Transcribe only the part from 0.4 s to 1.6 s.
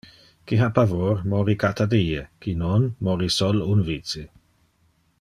Qui ha pavor mori